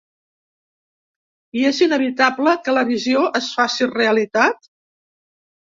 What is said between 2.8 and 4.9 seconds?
visió es faci realitat?